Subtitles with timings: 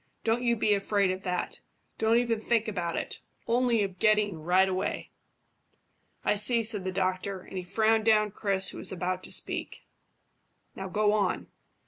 [0.23, 1.61] "Don't you be afraid of that.
[1.99, 5.11] Don't even think about it, only of getting right away."
[6.25, 9.85] "I see," said the doctor, and he frowned down Chris, who was about to speak.
[10.75, 11.49] "Now go on."